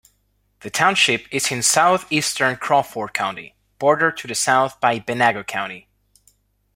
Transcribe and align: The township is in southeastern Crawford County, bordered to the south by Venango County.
The 0.61 0.71
township 0.71 1.27
is 1.29 1.51
in 1.51 1.61
southeastern 1.61 2.55
Crawford 2.57 3.13
County, 3.13 3.55
bordered 3.77 4.17
to 4.17 4.27
the 4.27 4.33
south 4.33 4.79
by 4.81 4.97
Venango 4.97 5.43
County. 5.43 5.89